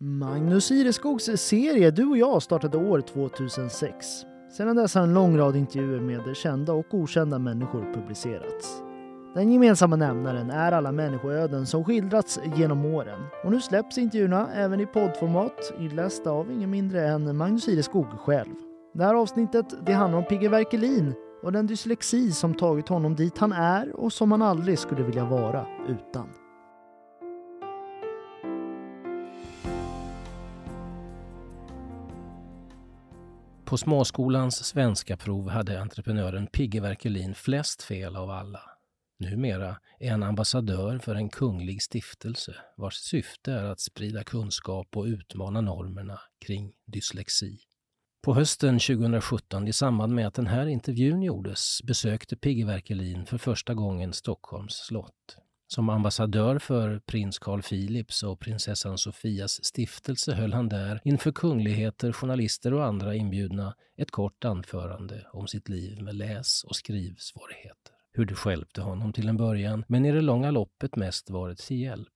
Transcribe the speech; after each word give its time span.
Magnus 0.00 0.70
Ireskogs 0.70 1.24
serie 1.24 1.90
Du 1.90 2.06
och 2.06 2.18
jag 2.18 2.42
startade 2.42 2.78
år 2.78 3.00
2006. 3.00 4.06
Sedan 4.56 4.76
dess 4.76 4.94
har 4.94 5.02
en 5.02 5.14
lång 5.14 5.38
rad 5.38 5.56
intervjuer 5.56 6.00
med 6.00 6.36
kända 6.36 6.72
och 6.72 6.94
okända 6.94 7.38
människor 7.38 7.94
publicerats. 7.94 8.82
Den 9.34 9.52
gemensamma 9.52 9.96
nämnaren 9.96 10.50
är 10.50 10.72
alla 10.72 10.92
människoöden 10.92 11.66
som 11.66 11.84
skildrats 11.84 12.40
genom 12.56 12.84
åren. 12.84 13.20
Och 13.44 13.50
nu 13.50 13.60
släpps 13.60 13.98
intervjuerna 13.98 14.48
även 14.54 14.80
i 14.80 14.86
poddformat, 14.86 15.72
inlästa 15.78 16.30
av 16.30 16.50
ingen 16.50 16.70
mindre 16.70 17.08
än 17.08 17.36
Magnus 17.36 17.68
Ireskog 17.68 18.06
själv. 18.06 18.54
Det 18.94 19.04
här 19.04 19.14
avsnittet 19.14 19.66
det 19.86 19.92
handlar 19.92 20.18
om 20.18 20.24
Pigge 20.24 20.48
Werkelin 20.48 21.14
och 21.42 21.52
den 21.52 21.66
dyslexi 21.66 22.32
som 22.32 22.54
tagit 22.54 22.88
honom 22.88 23.14
dit 23.14 23.38
han 23.38 23.52
är 23.52 23.96
och 23.96 24.12
som 24.12 24.30
han 24.32 24.42
aldrig 24.42 24.78
skulle 24.78 25.02
vilja 25.02 25.24
vara 25.24 25.66
utan. 25.88 26.28
På 33.66 33.76
småskolans 33.76 34.64
svenska 34.64 35.16
prov 35.16 35.48
hade 35.48 35.80
entreprenören 35.80 36.46
Pigge 36.46 36.80
Werkelin 36.80 37.34
flest 37.34 37.82
fel 37.82 38.16
av 38.16 38.30
alla. 38.30 38.60
Numera 39.18 39.76
är 39.98 40.10
han 40.10 40.22
ambassadör 40.22 40.98
för 40.98 41.14
en 41.14 41.28
kunglig 41.28 41.82
stiftelse 41.82 42.54
vars 42.76 42.94
syfte 42.94 43.52
är 43.52 43.64
att 43.64 43.80
sprida 43.80 44.24
kunskap 44.24 44.96
och 44.96 45.04
utmana 45.04 45.60
normerna 45.60 46.20
kring 46.46 46.72
dyslexi. 46.86 47.58
På 48.22 48.34
hösten 48.34 48.78
2017 48.78 49.68
i 49.68 49.72
samband 49.72 50.14
med 50.14 50.26
att 50.26 50.34
den 50.34 50.46
här 50.46 50.66
intervjun 50.66 51.22
gjordes 51.22 51.82
besökte 51.82 52.36
Pigge 52.36 52.66
Werkelin 52.66 53.26
för 53.26 53.38
första 53.38 53.74
gången 53.74 54.12
Stockholms 54.12 54.74
slott. 54.74 55.36
Som 55.68 55.88
ambassadör 55.88 56.58
för 56.58 56.98
prins 56.98 57.38
Carl 57.38 57.62
Philips 57.62 58.22
och 58.22 58.40
prinsessan 58.40 58.98
Sofias 58.98 59.64
stiftelse 59.64 60.34
höll 60.34 60.52
han 60.52 60.68
där 60.68 61.00
inför 61.04 61.32
kungligheter, 61.32 62.12
journalister 62.12 62.74
och 62.74 62.84
andra 62.84 63.14
inbjudna 63.14 63.74
ett 63.96 64.10
kort 64.10 64.44
anförande 64.44 65.26
om 65.32 65.46
sitt 65.46 65.68
liv 65.68 66.02
med 66.02 66.14
läs 66.14 66.64
och 66.64 66.76
skrivsvårigheter. 66.76 67.92
Hur 68.12 68.24
det 68.24 68.34
skälpte 68.34 68.82
honom 68.82 69.12
till 69.12 69.28
en 69.28 69.36
början, 69.36 69.84
men 69.88 70.04
i 70.04 70.12
det 70.12 70.20
långa 70.20 70.50
loppet 70.50 70.96
mest 70.96 71.30
varit 71.30 71.58
till 71.58 71.80
hjälp. 71.80 72.08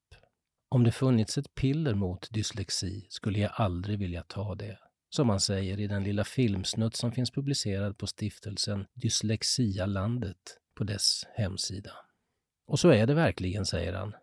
Om 0.69 0.85
det 0.85 0.93
funnits 0.93 1.39
ett 1.39 1.55
piller 1.55 1.95
mot 1.95 2.31
dyslexi 2.31 3.07
skulle 3.09 3.39
jag 3.39 3.51
aldrig 3.55 3.99
vilja 3.99 4.23
ta 4.23 4.55
det. 4.55 4.79
Som 5.11 5.27
man 5.27 5.41
säger 5.41 5.81
i 5.81 5.87
den 5.87 6.05
lilla 6.05 6.25
filmsnutt 6.25 6.97
som 6.97 7.13
finns 7.13 7.31
publicerad 7.31 7.99
på 7.99 8.07
stiftelsen 8.07 8.87
Dyslexialandet 8.95 10.59
på 10.79 10.85
dess 10.85 11.27
hemsida. 11.37 11.93
Och 12.71 12.79
så 12.79 12.89
är 12.91 13.07
det 13.07 13.15
verkligen, 13.15 13.67
säger 13.67 13.93
han. 13.93 14.15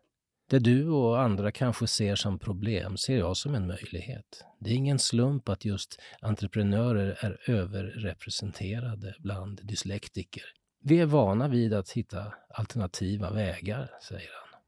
Det 0.49 0.59
du 0.59 0.89
och 0.89 1.21
andra 1.21 1.51
kanske 1.51 1.87
ser 1.87 2.15
som 2.15 2.39
problem 2.39 2.97
ser 2.97 3.17
jag 3.17 3.37
som 3.37 3.55
en 3.55 3.67
möjlighet. 3.67 4.43
Det 4.59 4.69
är 4.69 4.73
ingen 4.73 4.99
slump 4.99 5.49
att 5.49 5.65
just 5.65 5.99
entreprenörer 6.21 7.17
är 7.19 7.49
överrepresenterade 7.49 9.15
bland 9.19 9.59
dyslektiker. 9.63 10.43
Vi 10.83 10.99
är 10.99 11.05
vana 11.05 11.47
vid 11.47 11.73
att 11.73 11.89
hitta 11.89 12.33
alternativa 12.49 13.29
vägar, 13.31 13.91
säger 14.01 14.29
han. 14.41 14.61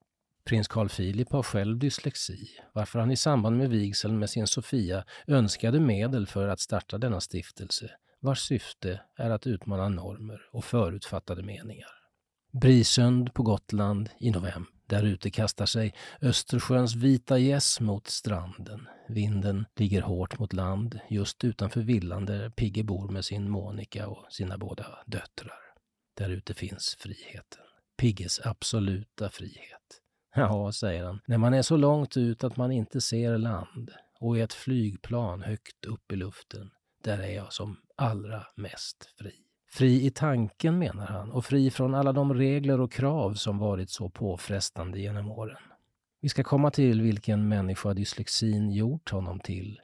Prins 0.46 0.68
Carl 0.68 0.90
Philip 0.90 1.32
har 1.32 1.44
själv 1.44 1.78
dyslexi, 1.78 2.48
varför 2.74 3.00
han 3.00 3.12
i 3.12 3.18
samband 3.18 3.58
med 3.58 3.70
vigseln 3.70 4.20
med 4.20 4.30
sin 4.30 4.48
Sofia 4.48 5.06
önskade 5.28 5.80
medel 5.80 6.28
för 6.28 6.48
att 6.48 6.60
starta 6.60 6.98
denna 6.98 7.20
stiftelse, 7.22 7.92
vars 8.20 8.40
syfte 8.40 9.02
är 9.16 9.30
att 9.30 9.48
utmana 9.48 9.90
normer 9.90 10.42
och 10.52 10.66
förutfattade 10.66 11.44
meningar. 11.44 11.99
Brisund 12.52 13.34
på 13.34 13.44
Gotland 13.44 14.10
i 14.20 14.32
november. 14.32 14.74
Där 14.88 15.04
ute 15.04 15.30
kastar 15.30 15.66
sig 15.66 15.94
Östersjöns 16.22 16.96
vita 16.96 17.38
gäss 17.38 17.80
mot 17.80 18.08
stranden. 18.08 18.88
Vinden 19.10 19.66
ligger 19.76 20.02
hårt 20.02 20.40
mot 20.40 20.54
land 20.54 21.00
just 21.10 21.44
utanför 21.44 21.82
villan 21.82 22.26
där 22.26 22.50
Pigge 22.50 22.84
bor 22.84 23.10
med 23.10 23.26
sin 23.26 23.50
Monica 23.50 24.08
och 24.08 24.34
sina 24.34 24.58
båda 24.58 24.86
döttrar. 25.06 25.60
Där 26.18 26.30
ute 26.30 26.54
finns 26.54 26.98
friheten. 27.00 27.64
Pigges 27.98 28.40
absoluta 28.46 29.30
frihet. 29.30 30.02
Ja, 30.36 30.72
säger 30.72 31.04
han, 31.04 31.20
när 31.26 31.38
man 31.38 31.54
är 31.54 31.62
så 31.62 31.78
långt 31.78 32.18
ut 32.18 32.44
att 32.44 32.58
man 32.58 32.72
inte 32.72 33.02
ser 33.02 33.38
land 33.38 33.92
och 34.20 34.38
i 34.38 34.42
ett 34.42 34.54
flygplan 34.54 35.42
högt 35.42 35.86
upp 35.86 36.12
i 36.12 36.16
luften, 36.16 36.72
där 37.04 37.20
är 37.20 37.36
jag 37.36 37.54
som 37.54 37.78
allra 37.96 38.48
mest 38.56 39.10
fri. 39.18 39.49
Fri 39.72 40.06
i 40.06 40.10
tanken 40.10 40.80
menar 40.80 41.06
han 41.06 41.32
och 41.32 41.46
fri 41.46 41.72
från 41.72 41.96
alla 41.96 42.14
de 42.14 42.34
regler 42.34 42.82
och 42.82 42.92
krav 42.92 43.34
som 43.34 43.58
varit 43.58 43.90
så 43.90 44.10
påfrestande 44.10 45.00
genom 45.00 45.32
åren. 45.32 45.58
Vi 46.22 46.30
ska 46.30 46.44
komma 46.44 46.72
till 46.72 47.02
vilken 47.02 47.48
människa 47.48 47.94
dyslexin 47.94 48.72
gjort 48.72 49.10
honom 49.10 49.40
till. 49.40 49.80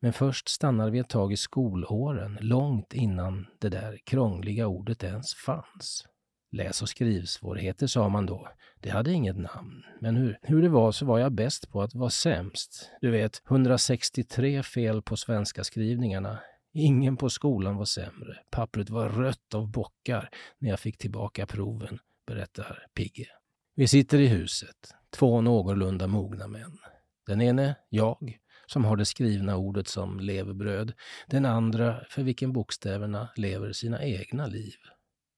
Men 0.00 0.12
först 0.12 0.48
stannar 0.48 0.90
vi 0.90 0.98
ett 0.98 1.08
tag 1.08 1.32
i 1.32 1.36
skolåren, 1.36 2.38
långt 2.40 2.94
innan 2.94 3.46
det 3.58 3.68
där 3.68 3.98
krångliga 4.04 4.66
ordet 4.66 5.04
ens 5.04 5.34
fanns. 5.34 6.06
Läs 6.52 6.82
och 6.82 6.88
skrivsvårigheter 6.88 7.86
sa 7.86 8.08
man 8.08 8.26
då. 8.26 8.48
Det 8.80 8.90
hade 8.90 9.12
inget 9.12 9.36
namn. 9.36 9.82
Men 10.00 10.16
hur, 10.16 10.38
hur 10.42 10.62
det 10.62 10.68
var 10.68 10.92
så 10.92 11.06
var 11.06 11.18
jag 11.18 11.32
bäst 11.32 11.70
på 11.70 11.82
att 11.82 11.94
vara 11.94 12.10
sämst. 12.10 12.90
Du 13.00 13.10
vet, 13.10 13.42
163 13.50 14.62
fel 14.62 15.02
på 15.02 15.16
svenska 15.16 15.64
skrivningarna. 15.64 16.38
Ingen 16.72 17.16
på 17.16 17.30
skolan 17.30 17.76
var 17.76 17.84
sämre. 17.84 18.36
Pappret 18.50 18.90
var 18.90 19.08
rött 19.08 19.54
av 19.54 19.70
bockar 19.70 20.30
när 20.58 20.70
jag 20.70 20.80
fick 20.80 20.98
tillbaka 20.98 21.46
proven, 21.46 21.98
berättar 22.26 22.86
Pigge. 22.94 23.26
Vi 23.74 23.88
sitter 23.88 24.18
i 24.18 24.26
huset, 24.26 24.94
två 25.10 25.40
någorlunda 25.40 26.06
mogna 26.06 26.46
män. 26.46 26.78
Den 27.26 27.40
ene, 27.40 27.76
jag, 27.88 28.38
som 28.66 28.84
har 28.84 28.96
det 28.96 29.04
skrivna 29.04 29.56
ordet 29.56 29.88
som 29.88 30.20
levebröd. 30.20 30.92
Den 31.26 31.44
andra, 31.44 32.04
för 32.08 32.22
vilken 32.22 32.52
bokstäverna 32.52 33.28
lever 33.36 33.72
sina 33.72 34.04
egna 34.04 34.46
liv. 34.46 34.74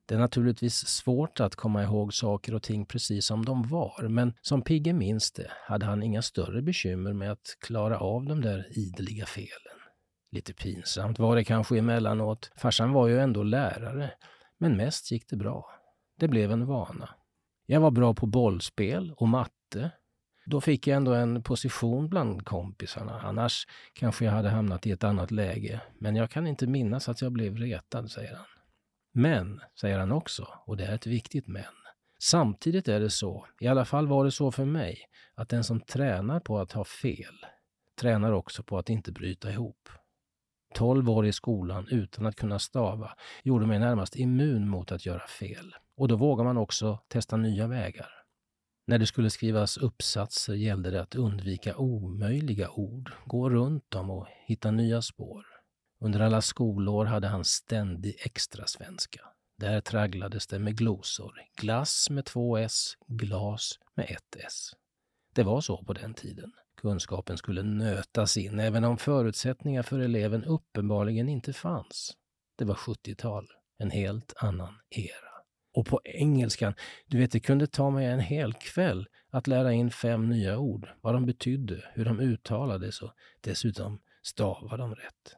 Det 0.06 0.14
är 0.14 0.18
naturligtvis 0.18 0.74
svårt 0.74 1.40
att 1.40 1.56
komma 1.56 1.82
ihåg 1.82 2.14
saker 2.14 2.54
och 2.54 2.62
ting 2.62 2.86
precis 2.86 3.26
som 3.26 3.44
de 3.44 3.68
var, 3.68 4.08
men 4.08 4.34
som 4.42 4.62
Pigge 4.62 4.92
minns 4.92 5.32
det 5.32 5.50
hade 5.66 5.86
han 5.86 6.02
inga 6.02 6.22
större 6.22 6.62
bekymmer 6.62 7.12
med 7.12 7.32
att 7.32 7.56
klara 7.60 7.98
av 7.98 8.24
de 8.24 8.40
där 8.40 8.78
ideliga 8.78 9.26
felen. 9.26 9.81
Lite 10.32 10.52
pinsamt 10.52 11.18
var 11.18 11.36
det 11.36 11.44
kanske 11.44 11.78
emellanåt. 11.78 12.50
Farsan 12.56 12.92
var 12.92 13.08
ju 13.08 13.20
ändå 13.20 13.42
lärare. 13.42 14.10
Men 14.58 14.76
mest 14.76 15.10
gick 15.10 15.28
det 15.28 15.36
bra. 15.36 15.70
Det 16.18 16.28
blev 16.28 16.52
en 16.52 16.66
vana. 16.66 17.08
Jag 17.66 17.80
var 17.80 17.90
bra 17.90 18.14
på 18.14 18.26
bollspel 18.26 19.14
och 19.16 19.28
matte. 19.28 19.90
Då 20.46 20.60
fick 20.60 20.86
jag 20.86 20.96
ändå 20.96 21.12
en 21.14 21.42
position 21.42 22.08
bland 22.08 22.44
kompisarna. 22.44 23.20
Annars 23.20 23.66
kanske 23.92 24.24
jag 24.24 24.32
hade 24.32 24.48
hamnat 24.48 24.86
i 24.86 24.90
ett 24.90 25.04
annat 25.04 25.30
läge. 25.30 25.80
Men 25.98 26.16
jag 26.16 26.30
kan 26.30 26.46
inte 26.46 26.66
minnas 26.66 27.08
att 27.08 27.22
jag 27.22 27.32
blev 27.32 27.56
retad, 27.56 28.10
säger 28.10 28.34
han. 28.34 28.46
Men, 29.14 29.60
säger 29.80 29.98
han 29.98 30.12
också, 30.12 30.48
och 30.66 30.76
det 30.76 30.84
är 30.84 30.94
ett 30.94 31.06
viktigt 31.06 31.48
men. 31.48 31.64
Samtidigt 32.18 32.88
är 32.88 33.00
det 33.00 33.10
så, 33.10 33.46
i 33.60 33.66
alla 33.66 33.84
fall 33.84 34.06
var 34.06 34.24
det 34.24 34.30
så 34.30 34.52
för 34.52 34.64
mig, 34.64 34.98
att 35.34 35.48
den 35.48 35.64
som 35.64 35.80
tränar 35.80 36.40
på 36.40 36.58
att 36.58 36.72
ha 36.72 36.84
fel 36.84 37.46
tränar 38.00 38.32
också 38.32 38.62
på 38.62 38.78
att 38.78 38.90
inte 38.90 39.12
bryta 39.12 39.50
ihop. 39.50 39.88
12 40.74 41.10
år 41.10 41.26
i 41.26 41.32
skolan 41.32 41.86
utan 41.90 42.26
att 42.26 42.36
kunna 42.36 42.58
stava 42.58 43.12
gjorde 43.42 43.66
mig 43.66 43.78
närmast 43.78 44.16
immun 44.16 44.68
mot 44.68 44.92
att 44.92 45.06
göra 45.06 45.26
fel. 45.26 45.74
Och 45.96 46.08
då 46.08 46.16
vågar 46.16 46.44
man 46.44 46.56
också 46.56 46.98
testa 47.08 47.36
nya 47.36 47.66
vägar. 47.66 48.08
När 48.86 48.98
det 48.98 49.06
skulle 49.06 49.30
skrivas 49.30 49.76
uppsatser 49.76 50.54
gällde 50.54 50.90
det 50.90 51.02
att 51.02 51.14
undvika 51.14 51.76
omöjliga 51.76 52.70
ord, 52.70 53.12
gå 53.26 53.50
runt 53.50 53.90
dem 53.90 54.10
och 54.10 54.26
hitta 54.46 54.70
nya 54.70 55.02
spår. 55.02 55.46
Under 56.00 56.20
alla 56.20 56.42
skolår 56.42 57.04
hade 57.04 57.28
han 57.28 57.44
ständig 57.44 58.16
extra 58.18 58.66
svenska. 58.66 59.20
Där 59.58 59.80
tragglades 59.80 60.46
det 60.46 60.58
med 60.58 60.76
glosor. 60.76 61.32
Glass 61.56 62.10
med 62.10 62.24
två 62.24 62.56
s, 62.56 62.96
glas 63.06 63.78
med 63.94 64.06
ett 64.10 64.36
s. 64.46 64.70
Det 65.34 65.42
var 65.42 65.60
så 65.60 65.84
på 65.84 65.92
den 65.92 66.14
tiden. 66.14 66.52
Kunskapen 66.82 67.36
skulle 67.36 67.62
nötas 67.62 68.36
in, 68.36 68.60
även 68.60 68.84
om 68.84 68.98
förutsättningar 68.98 69.82
för 69.82 69.98
eleven 69.98 70.44
uppenbarligen 70.44 71.28
inte 71.28 71.52
fanns. 71.52 72.16
Det 72.58 72.64
var 72.64 72.74
70-tal, 72.74 73.46
en 73.78 73.90
helt 73.90 74.34
annan 74.36 74.74
era. 74.90 75.32
Och 75.74 75.86
på 75.86 76.00
engelskan, 76.04 76.74
du 77.06 77.18
vet, 77.18 77.32
det 77.32 77.40
kunde 77.40 77.66
ta 77.66 77.90
mig 77.90 78.06
en 78.06 78.20
hel 78.20 78.54
kväll 78.54 79.06
att 79.30 79.46
lära 79.46 79.72
in 79.72 79.90
fem 79.90 80.28
nya 80.28 80.58
ord, 80.58 80.88
vad 81.00 81.14
de 81.14 81.26
betydde, 81.26 81.84
hur 81.94 82.04
de 82.04 82.20
uttalades 82.20 83.02
och 83.02 83.12
dessutom 83.40 84.00
stava 84.22 84.76
dem 84.76 84.94
rätt. 84.94 85.36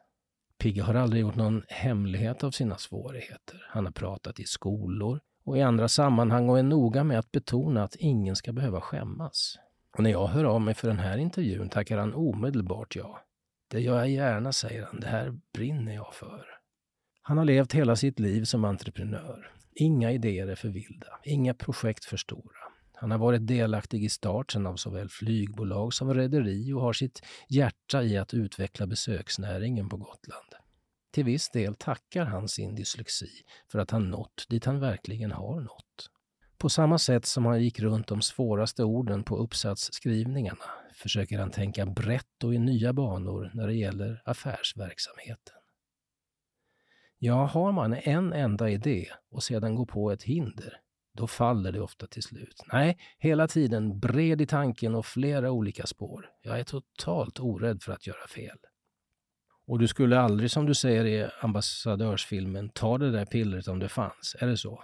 Pigge 0.59 0.81
har 0.81 0.93
aldrig 0.93 1.21
gjort 1.21 1.35
någon 1.35 1.63
hemlighet 1.67 2.43
av 2.43 2.51
sina 2.51 2.77
svårigheter. 2.77 3.65
Han 3.69 3.85
har 3.85 3.91
pratat 3.91 4.39
i 4.39 4.43
skolor 4.43 5.19
och 5.45 5.57
i 5.57 5.61
andra 5.61 5.87
sammanhang 5.87 6.49
och 6.49 6.59
är 6.59 6.63
noga 6.63 7.03
med 7.03 7.19
att 7.19 7.31
betona 7.31 7.83
att 7.83 7.95
ingen 7.95 8.35
ska 8.35 8.53
behöva 8.53 8.81
skämmas. 8.81 9.57
Och 9.97 10.03
när 10.03 10.11
jag 10.11 10.27
hör 10.27 10.43
av 10.43 10.61
mig 10.61 10.73
för 10.73 10.87
den 10.87 10.99
här 10.99 11.17
intervjun 11.17 11.69
tackar 11.69 11.97
han 11.97 12.13
omedelbart 12.13 12.95
ja. 12.95 13.21
Det 13.67 13.79
gör 13.79 13.97
jag 13.97 14.09
gärna, 14.09 14.53
säger 14.53 14.85
han. 14.85 14.99
Det 14.99 15.07
här 15.07 15.39
brinner 15.53 15.95
jag 15.95 16.13
för. 16.13 16.45
Han 17.21 17.37
har 17.37 17.45
levt 17.45 17.73
hela 17.73 17.95
sitt 17.95 18.19
liv 18.19 18.43
som 18.43 18.65
entreprenör. 18.65 19.51
Inga 19.75 20.11
idéer 20.11 20.47
är 20.47 20.55
för 20.55 20.69
vilda, 20.69 21.19
inga 21.23 21.53
projekt 21.53 22.05
för 22.05 22.17
stora. 22.17 22.57
Han 22.93 23.11
har 23.11 23.17
varit 23.17 23.47
delaktig 23.47 24.03
i 24.03 24.09
starten 24.09 24.67
av 24.67 24.75
såväl 24.75 25.09
flygbolag 25.09 25.93
som 25.93 26.13
rederi 26.13 26.73
och 26.73 26.81
har 26.81 26.93
sitt 26.93 27.21
hjärta 27.49 28.03
i 28.03 28.17
att 28.17 28.33
utveckla 28.33 28.87
besöksnäringen 28.87 29.89
på 29.89 29.97
Gotland. 29.97 30.49
Till 31.11 31.25
viss 31.25 31.49
del 31.49 31.75
tackar 31.75 32.25
han 32.25 32.47
sin 32.47 32.75
dyslexi 32.75 33.29
för 33.71 33.79
att 33.79 33.91
han 33.91 34.09
nått 34.09 34.45
dit 34.49 34.65
han 34.65 34.79
verkligen 34.79 35.31
har 35.31 35.59
nått. 35.59 36.09
På 36.65 36.69
samma 36.69 36.97
sätt 36.97 37.25
som 37.25 37.45
han 37.45 37.63
gick 37.63 37.79
runt 37.79 38.07
de 38.07 38.21
svåraste 38.21 38.83
orden 38.83 39.23
på 39.23 39.37
uppsatsskrivningarna 39.37 40.65
försöker 40.93 41.39
han 41.39 41.51
tänka 41.51 41.85
brett 41.85 42.43
och 42.43 42.53
i 42.53 42.57
nya 42.57 42.93
banor 42.93 43.51
när 43.53 43.67
det 43.67 43.73
gäller 43.73 44.21
affärsverksamheten. 44.25 45.55
Ja, 47.17 47.45
har 47.45 47.71
man 47.71 47.93
en 47.93 48.33
enda 48.33 48.69
idé 48.69 49.07
och 49.31 49.43
sedan 49.43 49.75
går 49.75 49.85
på 49.85 50.11
ett 50.11 50.23
hinder, 50.23 50.79
då 51.13 51.27
faller 51.27 51.71
det 51.71 51.81
ofta 51.81 52.07
till 52.07 52.23
slut. 52.23 52.63
Nej, 52.73 52.97
hela 53.17 53.47
tiden 53.47 53.99
bred 53.99 54.41
i 54.41 54.45
tanken 54.45 54.95
och 54.95 55.05
flera 55.05 55.51
olika 55.51 55.85
spår. 55.85 56.29
Jag 56.41 56.59
är 56.59 56.63
totalt 56.63 57.39
orädd 57.39 57.83
för 57.83 57.91
att 57.91 58.07
göra 58.07 58.27
fel. 58.27 58.57
Och 59.67 59.79
du 59.79 59.87
skulle 59.87 60.19
aldrig, 60.19 60.51
som 60.51 60.65
du 60.65 60.75
säger 60.75 61.05
i 61.05 61.29
ambassadörsfilmen, 61.41 62.69
ta 62.69 62.97
det 62.97 63.11
där 63.11 63.25
pillret 63.25 63.67
om 63.67 63.79
det 63.79 63.89
fanns. 63.89 64.35
Är 64.39 64.47
det 64.47 64.57
så? 64.57 64.83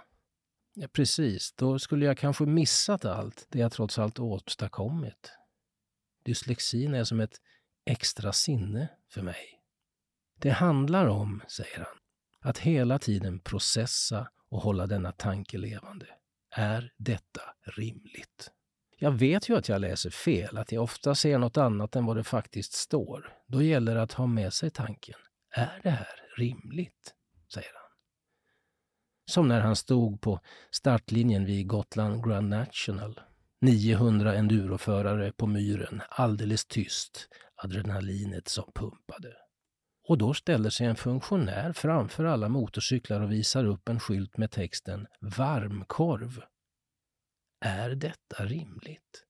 Ja, 0.74 0.88
precis. 0.88 1.52
Då 1.52 1.78
skulle 1.78 2.06
jag 2.06 2.18
kanske 2.18 2.44
missat 2.44 3.04
allt 3.04 3.46
det 3.50 3.58
jag 3.58 3.72
trots 3.72 3.98
allt 3.98 4.18
åstadkommit. 4.18 5.32
Dyslexin 6.24 6.94
är 6.94 7.04
som 7.04 7.20
ett 7.20 7.40
extra 7.84 8.32
sinne 8.32 8.88
för 9.10 9.22
mig. 9.22 9.62
Det 10.38 10.50
handlar 10.50 11.06
om, 11.06 11.42
säger 11.48 11.78
han, 11.78 11.98
att 12.40 12.58
hela 12.58 12.98
tiden 12.98 13.40
processa 13.40 14.28
och 14.48 14.60
hålla 14.60 14.86
denna 14.86 15.12
tanke 15.12 15.58
levande. 15.58 16.06
Är 16.50 16.92
detta 16.96 17.42
rimligt? 17.62 18.50
Jag 18.98 19.12
vet 19.12 19.48
ju 19.48 19.56
att 19.56 19.68
jag 19.68 19.80
läser 19.80 20.10
fel, 20.10 20.58
att 20.58 20.72
jag 20.72 20.82
ofta 20.82 21.14
ser 21.14 21.38
något 21.38 21.56
annat 21.56 21.96
än 21.96 22.06
vad 22.06 22.16
det 22.16 22.24
faktiskt 22.24 22.72
står. 22.72 23.32
Då 23.46 23.62
gäller 23.62 23.94
det 23.94 24.02
att 24.02 24.12
ha 24.12 24.26
med 24.26 24.52
sig 24.52 24.70
tanken. 24.70 25.18
Är 25.50 25.80
det 25.82 25.90
här 25.90 26.20
rimligt? 26.36 27.14
säger 27.54 27.70
han. 27.74 27.81
Som 29.30 29.48
när 29.48 29.60
han 29.60 29.76
stod 29.76 30.20
på 30.20 30.40
startlinjen 30.70 31.44
vid 31.44 31.66
Gotland 31.66 32.24
Grand 32.24 32.48
National. 32.48 33.20
900 33.60 34.34
enduroförare 34.34 35.32
på 35.32 35.46
myren, 35.46 36.02
alldeles 36.08 36.64
tyst, 36.64 37.28
adrenalinet 37.54 38.48
som 38.48 38.72
pumpade. 38.74 39.32
Och 40.08 40.18
då 40.18 40.34
ställer 40.34 40.70
sig 40.70 40.86
en 40.86 40.96
funktionär 40.96 41.72
framför 41.72 42.24
alla 42.24 42.48
motorcyklar 42.48 43.20
och 43.20 43.32
visar 43.32 43.64
upp 43.64 43.88
en 43.88 44.00
skylt 44.00 44.36
med 44.36 44.50
texten 44.50 45.06
Varmkorv. 45.20 46.42
Är 47.64 47.90
detta 47.90 48.44
rimligt? 48.44 49.24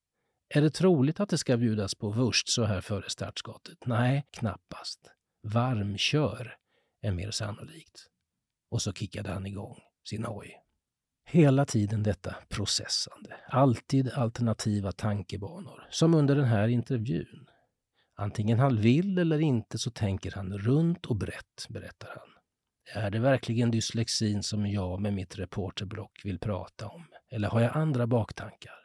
Är 0.54 0.62
det 0.62 0.70
troligt 0.70 1.20
att 1.20 1.28
det 1.28 1.38
ska 1.38 1.56
bjudas 1.56 1.94
på 1.94 2.10
vurst 2.10 2.48
så 2.48 2.64
här 2.64 2.80
före 2.80 3.10
startskottet? 3.10 3.86
Nej, 3.86 4.26
knappast. 4.30 5.00
Varmkör 5.42 6.56
är 7.02 7.12
mer 7.12 7.30
sannolikt. 7.30 8.08
Och 8.72 8.82
så 8.82 8.92
kickade 8.92 9.30
han 9.30 9.46
igång 9.46 9.78
sin 10.08 10.26
oj. 10.28 10.62
Hela 11.24 11.64
tiden 11.64 12.02
detta 12.02 12.36
processande, 12.48 13.34
alltid 13.48 14.10
alternativa 14.10 14.92
tankebanor, 14.92 15.88
som 15.90 16.14
under 16.14 16.36
den 16.36 16.44
här 16.44 16.68
intervjun. 16.68 17.46
Antingen 18.16 18.58
han 18.58 18.76
vill 18.76 19.18
eller 19.18 19.38
inte 19.38 19.78
så 19.78 19.90
tänker 19.90 20.32
han 20.32 20.58
runt 20.58 21.06
och 21.06 21.16
brett, 21.16 21.66
berättar 21.68 22.08
han. 22.08 22.28
Är 23.04 23.10
det 23.10 23.18
verkligen 23.18 23.70
dyslexin 23.70 24.42
som 24.42 24.66
jag 24.66 25.00
med 25.00 25.14
mitt 25.14 25.38
reporterblock 25.38 26.20
vill 26.24 26.38
prata 26.38 26.88
om? 26.88 27.04
Eller 27.30 27.48
har 27.48 27.60
jag 27.60 27.76
andra 27.76 28.06
baktankar? 28.06 28.78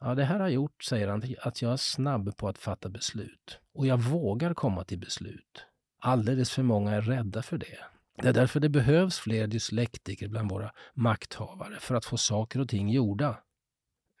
Ja, 0.00 0.14
det 0.14 0.24
här 0.24 0.40
har 0.40 0.48
gjort, 0.48 0.84
säger 0.84 1.08
han, 1.08 1.22
att 1.40 1.62
jag 1.62 1.72
är 1.72 1.76
snabb 1.76 2.36
på 2.36 2.48
att 2.48 2.58
fatta 2.58 2.88
beslut. 2.88 3.60
Och 3.74 3.86
jag 3.86 3.98
vågar 3.98 4.54
komma 4.54 4.84
till 4.84 4.98
beslut. 4.98 5.66
Alldeles 6.00 6.50
för 6.50 6.62
många 6.62 6.90
är 6.92 7.02
rädda 7.02 7.42
för 7.42 7.58
det. 7.58 7.78
Det 8.22 8.28
är 8.28 8.32
därför 8.32 8.60
det 8.60 8.68
behövs 8.68 9.18
fler 9.18 9.46
dyslektiker 9.46 10.28
bland 10.28 10.50
våra 10.50 10.72
makthavare 10.94 11.76
för 11.80 11.94
att 11.94 12.04
få 12.04 12.16
saker 12.16 12.60
och 12.60 12.68
ting 12.68 12.88
gjorda. 12.88 13.38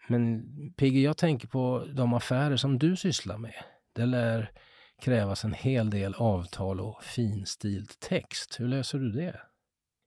Men 0.08 0.42
Pigge, 0.76 1.00
jag 1.00 1.16
tänker 1.16 1.48
på 1.48 1.86
de 1.94 2.14
affärer 2.14 2.56
som 2.56 2.78
du 2.78 2.96
sysslar 2.96 3.38
med. 3.38 3.54
Det 3.92 4.06
lär 4.06 4.50
krävas 5.02 5.44
en 5.44 5.52
hel 5.52 5.90
del 5.90 6.14
avtal 6.14 6.80
och 6.80 7.04
finstilt 7.04 8.00
text. 8.00 8.60
Hur 8.60 8.68
löser 8.68 8.98
du 8.98 9.12
det? 9.12 9.40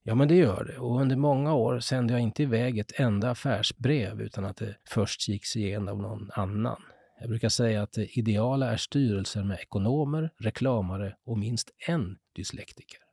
Ja, 0.03 0.15
men 0.15 0.27
det 0.27 0.35
gör 0.35 0.63
det. 0.63 0.77
Och 0.77 1.01
under 1.01 1.15
många 1.15 1.53
år 1.53 1.79
sände 1.79 2.13
jag 2.13 2.21
inte 2.21 2.43
iväg 2.43 2.79
ett 2.79 2.99
enda 2.99 3.29
affärsbrev 3.29 4.21
utan 4.21 4.45
att 4.45 4.57
det 4.57 4.75
först 4.89 5.27
gicks 5.27 5.55
igenom 5.55 5.87
av 5.87 6.01
någon 6.01 6.31
annan. 6.33 6.81
Jag 7.19 7.29
brukar 7.29 7.49
säga 7.49 7.81
att 7.83 7.91
det 7.91 8.17
ideala 8.17 8.71
är 8.71 8.77
styrelser 8.77 9.43
med 9.43 9.59
ekonomer, 9.59 10.29
reklamare 10.39 11.15
och 11.25 11.37
minst 11.37 11.71
en 11.87 12.17
dyslektiker. 12.35 13.04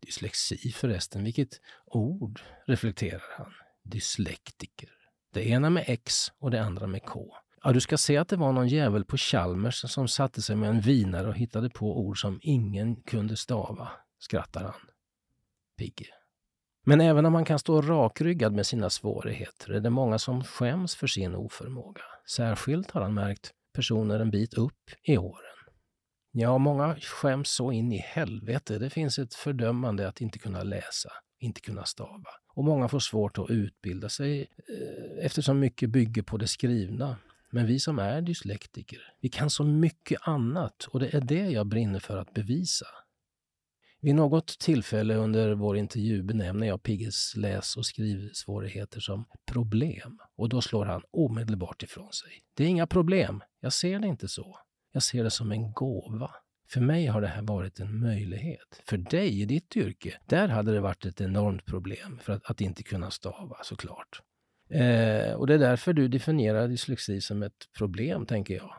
Dyslexi 0.00 0.72
förresten, 0.72 1.24
vilket 1.24 1.60
ord, 1.86 2.40
reflekterar 2.66 3.22
han. 3.38 3.52
Dyslektiker. 3.82 4.90
Det 5.32 5.48
ena 5.48 5.70
med 5.70 5.84
X 5.86 6.32
och 6.38 6.50
det 6.50 6.62
andra 6.62 6.86
med 6.86 7.02
K. 7.02 7.34
Ja, 7.62 7.72
du 7.72 7.80
ska 7.80 7.98
se 7.98 8.16
att 8.16 8.28
det 8.28 8.36
var 8.36 8.52
någon 8.52 8.68
jävel 8.68 9.04
på 9.04 9.16
Chalmers 9.16 9.90
som 9.90 10.08
satte 10.08 10.42
sig 10.42 10.56
med 10.56 10.70
en 10.70 10.80
vinare 10.80 11.28
och 11.28 11.36
hittade 11.36 11.70
på 11.70 11.98
ord 11.98 12.20
som 12.20 12.40
ingen 12.42 12.96
kunde 12.96 13.36
stava, 13.36 13.88
skrattar 14.18 14.64
han. 14.64 14.80
Pigge. 15.78 16.06
Men 16.84 17.00
även 17.00 17.26
om 17.26 17.32
man 17.32 17.44
kan 17.44 17.58
stå 17.58 17.82
rakryggad 17.82 18.52
med 18.52 18.66
sina 18.66 18.90
svårigheter 18.90 19.70
är 19.70 19.80
det 19.80 19.90
många 19.90 20.18
som 20.18 20.44
skäms 20.44 20.96
för 20.96 21.06
sin 21.06 21.34
oförmåga. 21.34 22.02
Särskilt 22.28 22.90
har 22.90 23.00
han 23.00 23.14
märkt 23.14 23.52
personer 23.74 24.20
en 24.20 24.30
bit 24.30 24.54
upp 24.54 24.90
i 25.02 25.18
åren. 25.18 25.57
Ja, 26.30 26.58
många 26.58 26.96
skäms 26.96 27.50
så 27.50 27.72
in 27.72 27.92
i 27.92 27.98
helvete. 27.98 28.78
Det 28.78 28.90
finns 28.90 29.18
ett 29.18 29.34
fördömande 29.34 30.08
att 30.08 30.20
inte 30.20 30.38
kunna 30.38 30.62
läsa, 30.62 31.10
inte 31.38 31.60
kunna 31.60 31.84
stava. 31.84 32.30
Och 32.54 32.64
många 32.64 32.88
får 32.88 32.98
svårt 32.98 33.38
att 33.38 33.50
utbilda 33.50 34.08
sig 34.08 34.40
eh, 34.40 35.24
eftersom 35.24 35.58
mycket 35.58 35.90
bygger 35.90 36.22
på 36.22 36.36
det 36.36 36.46
skrivna. 36.46 37.16
Men 37.50 37.66
vi 37.66 37.80
som 37.80 37.98
är 37.98 38.22
dyslektiker, 38.22 38.98
vi 39.20 39.28
kan 39.28 39.50
så 39.50 39.64
mycket 39.64 40.18
annat 40.22 40.84
och 40.90 41.00
det 41.00 41.14
är 41.14 41.20
det 41.20 41.50
jag 41.50 41.66
brinner 41.66 42.00
för 42.00 42.16
att 42.16 42.34
bevisa. 42.34 42.86
Vid 44.00 44.14
något 44.14 44.58
tillfälle 44.58 45.14
under 45.14 45.54
vår 45.54 45.76
intervju 45.76 46.22
benämner 46.22 46.66
jag 46.66 46.82
Pigges 46.82 47.36
läs 47.36 47.76
och 47.76 47.86
skrivsvårigheter 47.86 49.00
som 49.00 49.24
problem 49.46 50.18
och 50.36 50.48
då 50.48 50.60
slår 50.60 50.84
han 50.84 51.02
omedelbart 51.10 51.82
ifrån 51.82 52.12
sig. 52.12 52.30
Det 52.54 52.64
är 52.64 52.68
inga 52.68 52.86
problem, 52.86 53.42
jag 53.60 53.72
ser 53.72 53.98
det 53.98 54.06
inte 54.06 54.28
så. 54.28 54.58
Jag 54.92 55.02
ser 55.02 55.24
det 55.24 55.30
som 55.30 55.52
en 55.52 55.72
gåva. 55.72 56.30
För 56.68 56.80
mig 56.80 57.06
har 57.06 57.20
det 57.20 57.28
här 57.28 57.42
varit 57.42 57.80
en 57.80 58.00
möjlighet. 58.00 58.82
För 58.84 58.96
dig 58.96 59.40
i 59.40 59.44
ditt 59.44 59.76
yrke, 59.76 60.20
där 60.26 60.48
hade 60.48 60.72
det 60.72 60.80
varit 60.80 61.04
ett 61.04 61.20
enormt 61.20 61.64
problem 61.64 62.18
för 62.22 62.32
att, 62.32 62.50
att 62.50 62.60
inte 62.60 62.82
kunna 62.82 63.10
stava 63.10 63.56
såklart. 63.62 64.22
Eh, 64.70 65.32
och 65.32 65.46
det 65.46 65.54
är 65.54 65.58
därför 65.58 65.92
du 65.92 66.08
definierar 66.08 66.68
dyslexi 66.68 67.20
som 67.20 67.42
ett 67.42 67.72
problem, 67.78 68.26
tänker 68.26 68.54
jag. 68.54 68.74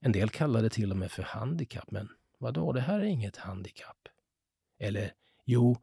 En 0.00 0.12
del 0.12 0.30
kallar 0.30 0.62
det 0.62 0.70
till 0.70 0.90
och 0.90 0.96
med 0.96 1.10
för 1.10 1.22
handikapp, 1.22 1.90
men 1.90 2.08
vadå, 2.38 2.72
det 2.72 2.80
här 2.80 3.00
är 3.00 3.04
inget 3.04 3.36
handikapp. 3.36 4.08
Eller 4.78 5.12
jo, 5.44 5.76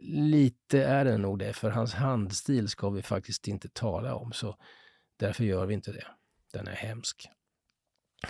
lite 0.00 0.84
är 0.84 1.04
det 1.04 1.18
nog 1.18 1.38
det, 1.38 1.52
för 1.52 1.70
hans 1.70 1.94
handstil 1.94 2.68
ska 2.68 2.90
vi 2.90 3.02
faktiskt 3.02 3.48
inte 3.48 3.68
tala 3.68 4.14
om, 4.14 4.32
så 4.32 4.56
därför 5.16 5.44
gör 5.44 5.66
vi 5.66 5.74
inte 5.74 5.92
det. 5.92 6.06
Den 6.52 6.68
är 6.68 6.74
hemsk. 6.74 7.28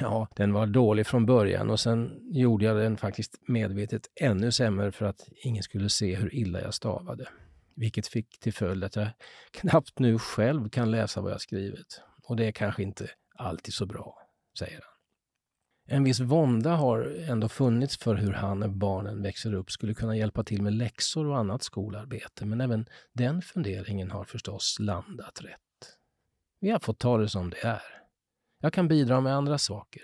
Ja, 0.01 0.29
den 0.37 0.53
var 0.53 0.67
dålig 0.67 1.07
från 1.07 1.27
början 1.27 1.71
och 1.71 1.81
sen 1.81 2.21
gjorde 2.33 2.65
jag 2.65 2.77
den 2.77 2.97
faktiskt 2.97 3.49
medvetet 3.49 4.03
ännu 4.21 4.53
sämre 4.53 4.93
för 4.93 5.07
att 5.07 5.29
ingen 5.45 5.63
skulle 5.63 5.91
se 5.91 6.15
hur 6.15 6.35
illa 6.35 6.61
jag 6.61 6.75
stavade. 6.75 7.29
Vilket 7.77 8.07
fick 8.07 8.41
till 8.41 8.53
följd 8.53 8.85
att 8.85 8.97
jag 8.97 9.09
knappt 9.51 9.99
nu 9.99 10.19
själv 10.19 10.69
kan 10.69 10.91
läsa 10.91 11.21
vad 11.21 11.33
jag 11.33 11.41
skrivit. 11.41 12.01
Och 12.23 12.37
det 12.37 12.47
är 12.47 12.53
kanske 12.53 12.83
inte 12.83 13.11
alltid 13.37 13.75
så 13.75 13.87
bra, 13.87 14.19
säger 14.59 14.81
han. 14.83 14.95
En 15.87 16.05
viss 16.05 16.21
vånda 16.21 16.71
har 16.71 17.17
ändå 17.29 17.49
funnits 17.49 17.97
för 17.99 18.15
hur 18.15 18.33
han 18.33 18.61
när 18.61 18.69
barnen 18.69 19.23
växer 19.23 19.55
upp 19.55 19.71
skulle 19.71 19.95
kunna 19.95 20.17
hjälpa 20.17 20.45
till 20.45 20.63
med 20.63 20.73
läxor 20.73 21.27
och 21.27 21.39
annat 21.39 21.63
skolarbete, 21.63 22.47
men 22.47 22.61
även 22.61 22.87
den 23.13 23.43
funderingen 23.43 24.11
har 24.11 24.25
förstås 24.25 24.77
landat 24.81 25.41
rätt. 25.41 25.61
Vi 26.61 26.71
har 26.71 26.79
fått 26.79 26.99
ta 26.99 27.19
det 27.19 27.29
som 27.29 27.51
det 27.51 27.65
är. 27.65 28.04
Jag 28.65 28.73
kan 28.73 28.89
bidra 28.89 29.21
med 29.21 29.35
andra 29.35 29.59
saker. 29.59 30.03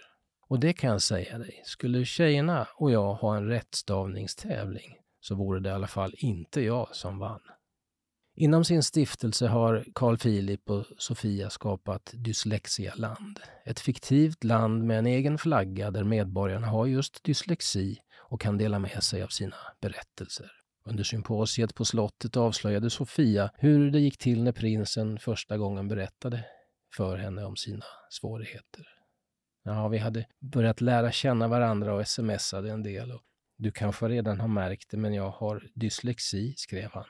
Och 0.48 0.60
det 0.60 0.72
kan 0.72 0.90
jag 0.90 1.02
säga 1.02 1.38
dig, 1.38 1.62
skulle 1.64 2.04
tjejerna 2.04 2.68
och 2.76 2.90
jag 2.90 3.14
ha 3.14 3.36
en 3.36 3.48
rättstavningstävling 3.48 4.96
så 5.20 5.34
vore 5.34 5.60
det 5.60 5.68
i 5.68 5.72
alla 5.72 5.86
fall 5.86 6.14
inte 6.18 6.60
jag 6.60 6.88
som 6.92 7.18
vann. 7.18 7.40
Inom 8.34 8.64
sin 8.64 8.82
stiftelse 8.82 9.46
har 9.46 9.84
Carl 9.94 10.18
Philip 10.18 10.70
och 10.70 10.84
Sofia 10.98 11.50
skapat 11.50 12.10
Dyslexialand. 12.14 13.40
Ett 13.64 13.80
fiktivt 13.80 14.44
land 14.44 14.84
med 14.84 14.98
en 14.98 15.06
egen 15.06 15.38
flagga 15.38 15.90
där 15.90 16.04
medborgarna 16.04 16.66
har 16.66 16.86
just 16.86 17.24
dyslexi 17.24 17.98
och 18.18 18.40
kan 18.40 18.58
dela 18.58 18.78
med 18.78 19.02
sig 19.02 19.22
av 19.22 19.28
sina 19.28 19.56
berättelser. 19.80 20.50
Under 20.84 21.04
symposiet 21.04 21.74
på 21.74 21.84
slottet 21.84 22.36
avslöjade 22.36 22.90
Sofia 22.90 23.50
hur 23.54 23.90
det 23.90 24.00
gick 24.00 24.18
till 24.18 24.42
när 24.42 24.52
prinsen 24.52 25.18
första 25.18 25.58
gången 25.58 25.88
berättade 25.88 26.44
för 26.96 27.16
henne 27.16 27.44
om 27.44 27.56
sina 27.56 27.84
svårigheter. 28.10 28.88
Ja, 29.62 29.88
vi 29.88 29.98
hade 29.98 30.26
börjat 30.38 30.80
lära 30.80 31.12
känna 31.12 31.48
varandra 31.48 31.94
och 31.94 32.08
smsade 32.08 32.70
en 32.70 32.82
del. 32.82 33.12
Och 33.12 33.22
du 33.56 33.70
kanske 33.70 34.08
redan 34.08 34.40
har 34.40 34.48
märkt 34.48 34.90
det, 34.90 34.96
men 34.96 35.14
jag 35.14 35.30
har 35.30 35.68
dyslexi, 35.74 36.54
skrev 36.56 36.90
han. 36.92 37.04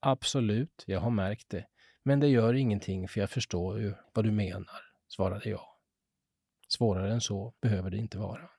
Absolut, 0.00 0.84
jag 0.86 1.00
har 1.00 1.10
märkt 1.10 1.48
det. 1.48 1.66
Men 2.02 2.20
det 2.20 2.28
gör 2.28 2.54
ingenting, 2.54 3.08
för 3.08 3.20
jag 3.20 3.30
förstår 3.30 3.80
ju 3.80 3.94
vad 4.14 4.24
du 4.24 4.30
menar, 4.30 4.80
svarade 5.08 5.50
jag. 5.50 5.66
Svårare 6.68 7.12
än 7.12 7.20
så 7.20 7.54
behöver 7.62 7.90
det 7.90 7.96
inte 7.96 8.18
vara. 8.18 8.50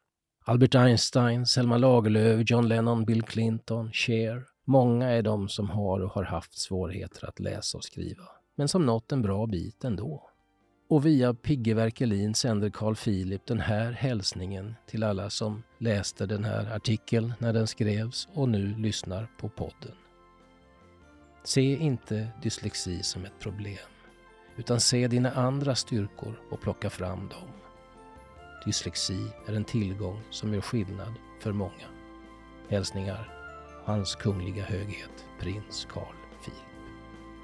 Albert 0.46 0.76
Einstein, 0.76 1.46
Selma 1.46 1.78
Lagerlöf, 1.78 2.50
John 2.50 2.68
Lennon, 2.68 3.06
Bill 3.06 3.24
Clinton, 3.24 3.92
Cher. 3.92 4.46
Många 4.66 5.10
är 5.10 5.22
de 5.22 5.50
som 5.50 5.70
har 5.70 6.00
och 6.00 6.12
har 6.12 6.24
haft 6.24 6.58
svårigheter 6.58 7.28
att 7.28 7.40
läsa 7.40 7.78
och 7.78 7.84
skriva, 7.84 8.24
men 8.56 8.68
som 8.68 8.86
nått 8.86 9.12
en 9.12 9.22
bra 9.22 9.48
bit 9.48 9.84
ändå. 9.84 10.31
Och 10.92 11.06
via 11.06 11.34
Pigge 11.34 11.74
Werkelin 11.74 12.36
sänder 12.36 12.70
Carl 12.70 12.96
Philip 12.96 13.46
den 13.46 13.60
här 13.60 13.92
hälsningen 13.92 14.76
till 14.88 15.04
alla 15.04 15.30
som 15.30 15.64
läste 15.78 16.26
den 16.26 16.44
här 16.44 16.76
artikeln 16.76 17.34
när 17.40 17.54
den 17.54 17.68
skrevs 17.68 18.28
och 18.34 18.50
nu 18.50 18.76
lyssnar 18.78 19.28
på 19.38 19.50
podden. 19.50 19.96
Se 21.44 21.62
inte 21.62 22.28
dyslexi 22.44 23.04
som 23.04 23.26
ett 23.26 23.40
problem, 23.40 23.88
utan 24.56 24.80
se 24.80 25.08
dina 25.08 25.32
andra 25.32 25.76
styrkor 25.76 26.40
och 26.50 26.62
plocka 26.62 26.90
fram 26.90 27.20
dem. 27.20 27.50
Dyslexi 28.66 29.28
är 29.48 29.54
en 29.54 29.66
tillgång 29.66 30.22
som 30.30 30.54
gör 30.54 30.62
skillnad 30.62 31.14
för 31.40 31.52
många. 31.52 31.88
Hälsningar 32.70 33.30
Hans 33.84 34.16
Kungliga 34.16 34.64
Höghet 34.64 35.26
Prins 35.40 35.88
Carl 35.90 36.16
Philip. 36.44 36.71